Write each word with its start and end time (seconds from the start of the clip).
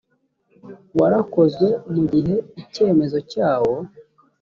warakozwe 0.99 1.67
mu 1.93 2.03
gihe 2.11 2.35
icyemezo 2.61 3.17
cyawo 3.31 3.75